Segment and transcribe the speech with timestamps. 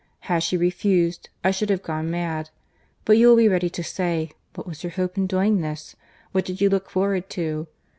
[0.21, 4.65] —Had she refused, I should have gone mad.—But you will be ready to say, what
[4.65, 7.67] was your hope in doing this?—What did you look forward to?